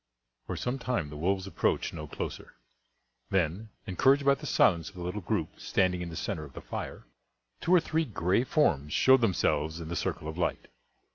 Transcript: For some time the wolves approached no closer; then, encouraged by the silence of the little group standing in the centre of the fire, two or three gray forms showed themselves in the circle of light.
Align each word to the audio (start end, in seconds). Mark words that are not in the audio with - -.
For 0.47 0.55
some 0.57 0.79
time 0.79 1.11
the 1.11 1.15
wolves 1.15 1.45
approached 1.45 1.93
no 1.93 2.07
closer; 2.07 2.55
then, 3.29 3.69
encouraged 3.85 4.25
by 4.25 4.33
the 4.33 4.47
silence 4.47 4.89
of 4.89 4.95
the 4.95 5.03
little 5.03 5.21
group 5.21 5.59
standing 5.59 6.01
in 6.01 6.09
the 6.09 6.15
centre 6.15 6.43
of 6.43 6.53
the 6.53 6.59
fire, 6.61 7.03
two 7.59 7.71
or 7.75 7.79
three 7.79 8.05
gray 8.05 8.43
forms 8.43 8.93
showed 8.93 9.21
themselves 9.21 9.79
in 9.79 9.89
the 9.89 9.95
circle 9.95 10.27
of 10.27 10.39
light. 10.39 10.69